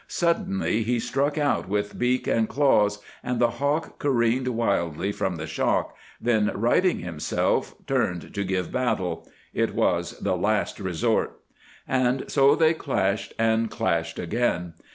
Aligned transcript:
Suddenly 0.07 0.81
he 0.81 0.97
struck 0.99 1.37
out 1.37 1.69
with 1.69 1.99
beak 1.99 2.25
and 2.25 2.49
claws, 2.49 2.97
and 3.21 3.37
the 3.39 3.51
hawk 3.61 3.99
careened 3.99 4.47
wildly 4.47 5.11
from 5.11 5.35
the 5.35 5.45
shock, 5.45 5.95
then 6.19 6.49
righting 6.55 7.01
himself, 7.01 7.75
turned 7.85 8.33
to 8.33 8.43
give 8.43 8.71
battle—it 8.71 9.75
was 9.75 10.13
the 10.17 10.35
last 10.35 10.79
resort. 10.79 11.37
And 11.87 12.23
so 12.31 12.55
they 12.55 12.73
clashed 12.73 13.35
and 13.37 13.69
clashed 13.69 14.17
again. 14.17 14.73